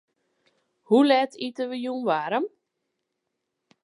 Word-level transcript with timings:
Hoe 0.87 1.05
let 1.09 1.33
ite 1.47 1.63
wy 1.69 1.77
jûn 1.83 2.03
waarm? 2.07 2.45